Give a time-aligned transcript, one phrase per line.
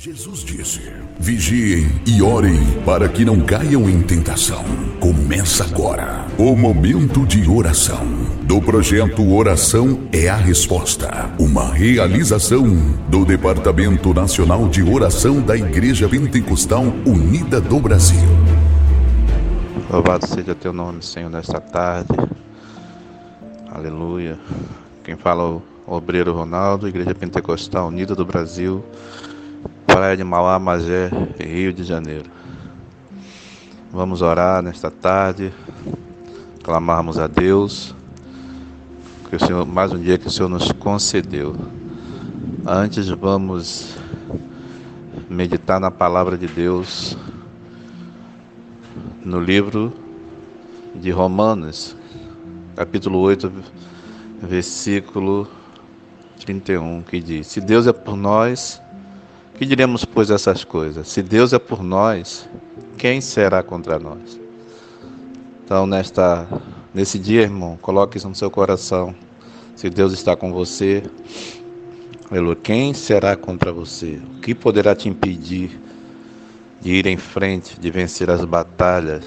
[0.00, 2.54] Jesus disse: Vigiem e orem
[2.86, 4.62] para que não caiam em tentação.
[5.00, 8.06] Começa agora o momento de oração
[8.44, 12.64] do projeto Oração é a Resposta, uma realização
[13.08, 18.28] do Departamento Nacional de Oração da Igreja Pentecostal Unida do Brasil.
[19.90, 22.14] Louvado seja teu nome, Senhor, nesta tarde.
[23.68, 24.38] Aleluia.
[25.02, 28.84] Quem fala é o obreiro Ronaldo, Igreja Pentecostal Unida do Brasil.
[29.98, 32.30] Praia de Mauá, Magé, Rio de Janeiro.
[33.90, 35.52] Vamos orar nesta tarde,
[36.62, 37.96] clamarmos a Deus,
[39.28, 41.56] que o Senhor, mais um dia que o Senhor nos concedeu.
[42.64, 43.96] Antes vamos
[45.28, 47.18] meditar na palavra de Deus
[49.24, 49.92] no livro
[50.94, 51.96] de Romanos,
[52.76, 53.50] capítulo 8,
[54.44, 55.48] versículo
[56.46, 58.80] 31, que diz: Se Deus é por nós,
[59.58, 61.08] que diremos, pois, essas coisas?
[61.08, 62.48] Se Deus é por nós,
[62.96, 64.40] quem será contra nós?
[65.64, 66.46] Então, nesta,
[66.94, 69.14] nesse dia, irmão, coloque isso no seu coração.
[69.74, 71.02] Se Deus está com você,
[72.62, 74.20] quem será contra você?
[74.36, 75.80] O que poderá te impedir
[76.80, 79.24] de ir em frente, de vencer as batalhas?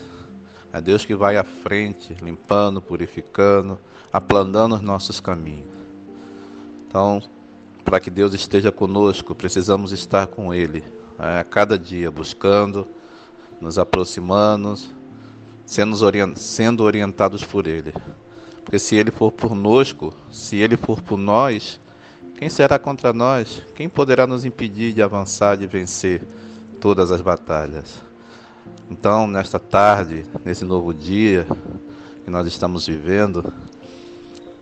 [0.72, 3.78] É Deus que vai à frente, limpando, purificando,
[4.14, 5.68] aplanando os nossos caminhos.
[6.88, 7.22] Então,
[7.84, 10.84] para que Deus esteja conosco, precisamos estar com Ele
[11.20, 12.88] é, a cada dia, buscando,
[13.60, 14.76] nos aproximando,
[15.66, 17.94] sendo orientados por Ele.
[18.64, 21.80] Porque se Ele for conosco, se Ele for por nós,
[22.36, 23.62] quem será contra nós?
[23.76, 26.24] Quem poderá nos impedir de avançar, de vencer
[26.80, 28.02] todas as batalhas?
[28.90, 31.48] Então, nesta tarde, nesse novo dia
[32.26, 33.54] que nós estamos vivendo,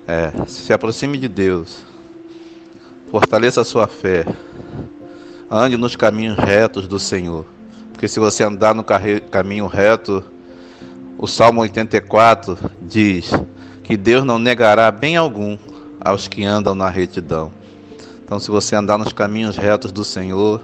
[0.06, 1.86] é, se aproxime de Deus,
[3.12, 4.24] Fortaleça a sua fé.
[5.50, 7.44] Ande nos caminhos retos do Senhor.
[7.92, 10.24] Porque se você andar no caminho reto,
[11.18, 13.32] o Salmo 84 diz
[13.84, 15.58] que Deus não negará bem algum
[16.00, 17.52] aos que andam na retidão.
[18.24, 20.62] Então, se você andar nos caminhos retos do Senhor,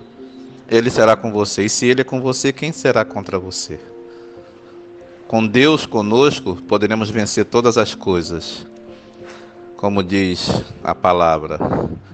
[0.70, 1.66] Ele será com você.
[1.66, 3.80] E se Ele é com você, quem será contra você?
[5.28, 8.68] Com Deus conosco, poderemos vencer todas as coisas.
[9.86, 10.50] Como diz
[10.84, 11.60] a palavra,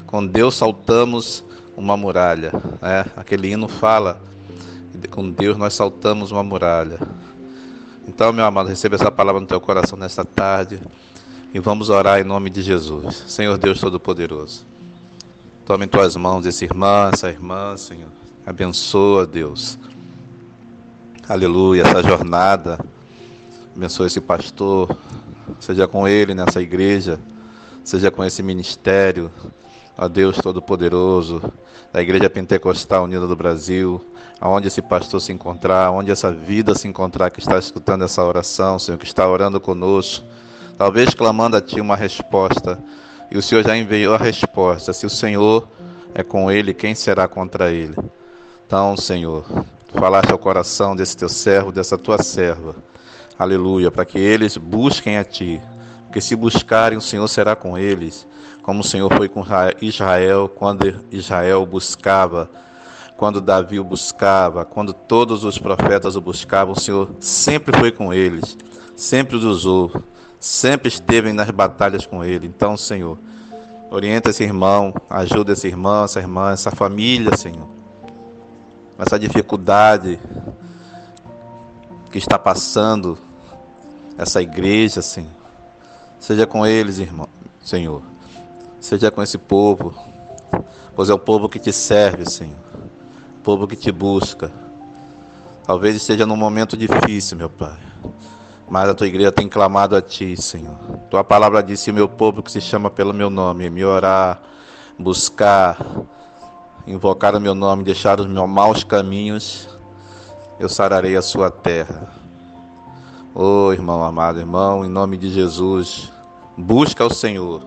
[0.06, 1.42] com Deus saltamos
[1.78, 2.52] uma muralha.
[2.82, 3.06] Né?
[3.16, 4.22] Aquele hino fala,
[5.10, 7.00] com Deus nós saltamos uma muralha.
[8.06, 10.82] Então, meu amado, receba essa palavra no teu coração nesta tarde
[11.54, 13.24] e vamos orar em nome de Jesus.
[13.30, 14.66] Senhor Deus Todo-Poderoso,
[15.66, 18.12] tome em tuas mãos esse irmão, essa irmã, Senhor.
[18.46, 19.80] Abençoa, Deus.
[21.26, 22.78] Aleluia, essa jornada.
[23.74, 24.94] Abençoa esse pastor.
[25.58, 27.18] Seja com ele nessa igreja.
[27.84, 29.32] Seja com esse ministério
[29.98, 31.42] a Deus Todo-Poderoso,
[31.92, 34.04] da Igreja Pentecostal Unida do Brasil,
[34.40, 38.80] aonde esse pastor se encontrar, onde essa vida se encontrar que está escutando essa oração,
[38.80, 40.26] Senhor, que está orando conosco,
[40.78, 42.82] talvez clamando a Ti uma resposta,
[43.30, 44.94] e o Senhor já enviou a resposta.
[44.94, 45.68] Se o Senhor
[46.14, 47.96] é com ele, quem será contra ele?
[48.66, 49.46] Então, Senhor,
[49.94, 52.76] falaste ao coração desse teu servo, dessa tua serva,
[53.38, 55.62] aleluia, para que eles busquem a Ti,
[56.12, 58.28] porque se buscarem, o Senhor será com eles
[58.62, 59.46] como o Senhor foi com
[59.82, 62.50] Israel quando Israel buscava,
[63.16, 68.14] quando Davi o buscava, quando todos os profetas o buscavam, o Senhor sempre foi com
[68.14, 68.58] eles,
[68.94, 69.90] sempre os usou,
[70.38, 72.46] sempre esteve nas batalhas com ele.
[72.46, 73.18] Então, Senhor,
[73.90, 77.70] orienta esse irmão, ajuda esse irmão, essa irmã, essa família, Senhor,
[79.00, 80.20] essa dificuldade
[82.12, 83.18] que está passando
[84.18, 85.41] essa igreja, Senhor.
[86.22, 87.28] Seja com eles, irmão,
[87.64, 88.04] Senhor.
[88.80, 89.92] Seja com esse povo,
[90.96, 92.60] pois é o povo que te serve, Senhor.
[93.40, 94.52] O povo que te busca.
[95.64, 97.80] Talvez esteja num momento difícil, meu Pai.
[98.70, 100.78] Mas a tua igreja tem clamado a ti, Senhor.
[101.10, 104.44] Tua palavra disse: meu povo que se chama pelo meu nome, me orar,
[105.00, 105.76] buscar,
[106.86, 109.68] invocar o meu nome, deixar os meus maus caminhos,
[110.60, 112.21] eu sararei a sua terra.
[113.34, 116.12] Oh, irmão amado, irmão, em nome de Jesus,
[116.58, 117.62] busca o Senhor.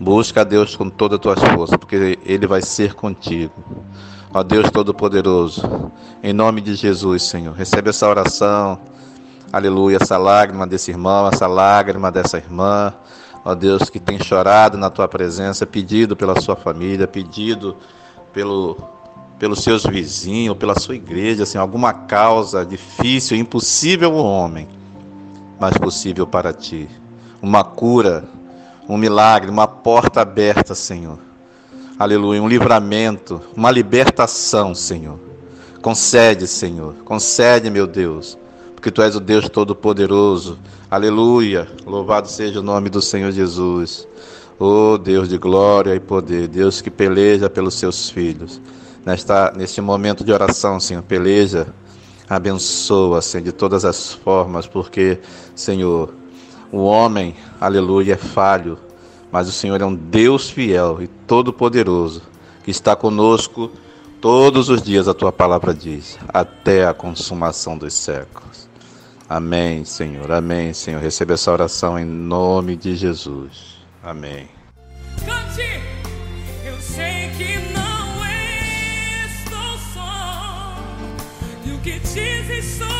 [0.00, 3.52] Busca a Deus com todas as tuas forças, porque Ele vai ser contigo.
[4.34, 5.92] Ó Deus Todo-Poderoso,
[6.24, 8.80] em nome de Jesus, Senhor, recebe essa oração,
[9.52, 12.92] aleluia, essa lágrima desse irmão, essa lágrima dessa irmã,
[13.44, 17.76] ó Deus que tem chorado na tua presença, pedido pela sua família, pedido
[18.32, 18.76] pelo,
[19.42, 24.68] pelos seus vizinhos, pela sua igreja, assim, alguma causa difícil, impossível ao homem,
[25.58, 26.88] mas possível para ti.
[27.42, 28.24] Uma cura
[28.88, 31.18] um milagre, uma porta aberta, Senhor.
[31.98, 35.18] aleluia, um livramento, uma libertação, Senhor.
[35.82, 38.38] Concede, Senhor, concede, meu Deus,
[38.76, 40.56] porque Tu és o Deus Todo-Poderoso,
[40.88, 44.06] aleluia, louvado seja o nome do Senhor Jesus.
[44.56, 48.60] Oh Deus de glória e poder, Deus que peleja pelos seus filhos.
[49.04, 51.66] Nesta, neste momento de oração, Senhor, peleja,
[52.28, 55.18] abençoa, Senhor, de todas as formas, porque,
[55.54, 56.14] Senhor,
[56.70, 58.78] o homem, aleluia, é falho,
[59.30, 62.22] mas o Senhor é um Deus fiel e todo-poderoso,
[62.62, 63.70] que está conosco
[64.20, 68.68] todos os dias, a tua palavra diz, até a consumação dos séculos.
[69.28, 70.30] Amém, Senhor.
[70.30, 71.00] Amém, Senhor.
[71.00, 73.78] Receba essa oração em nome de Jesus.
[74.02, 74.61] Amém.
[81.92, 82.91] Que dizes só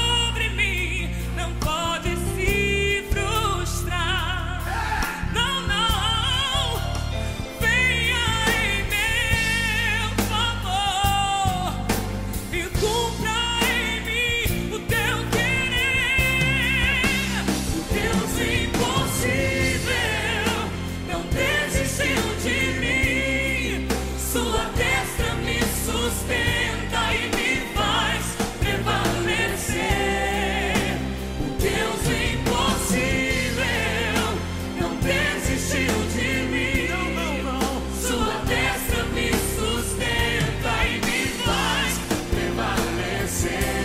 [43.42, 43.81] sin.